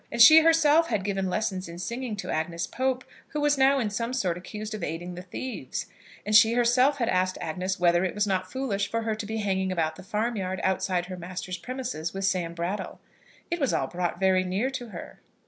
[0.11, 3.91] And she herself had given lessons in singing to Agnes Pope, who was now in
[3.91, 5.85] some sort accused of aiding the thieves.
[6.25, 9.37] And she herself had asked Agnes whether it was not foolish for her to be
[9.37, 12.99] hanging about the farmyard, outside her master's premises, with Sam Brattle.
[13.51, 15.19] It was all brought very near to her!